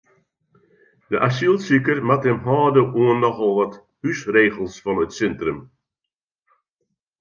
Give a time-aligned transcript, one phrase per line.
[1.09, 5.59] De asylsiker moat him hâlde oan nochal wat húsregels fan it sintrum.